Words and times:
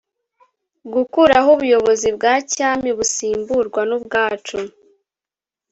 Gukuraho 0.93 1.47
ubuyobozi 1.55 2.07
bwa 2.17 2.33
cyami 2.53 2.89
busimburwa 2.97 3.81
n 3.89 3.91
ubwacu 3.97 4.57